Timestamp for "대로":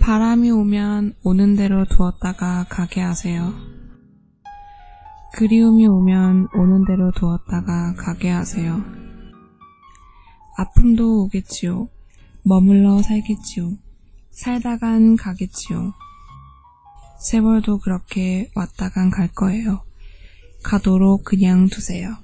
1.56-1.86, 6.84-7.10